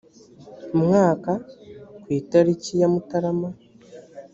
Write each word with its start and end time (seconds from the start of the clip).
mwaka 0.83 1.31
ku 2.01 2.07
itariki 2.19 2.71
ya 2.81 2.87
mutarama 2.93 3.49